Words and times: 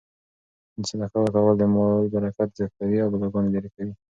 صدقه 0.89 1.17
ورکول 1.21 1.55
د 1.59 1.63
مال 1.73 2.03
برکت 2.13 2.49
زیاتوي 2.57 2.97
او 3.01 3.09
بلاګانې 3.13 3.49
لیرې 3.53 3.69
کوي. 3.75 3.93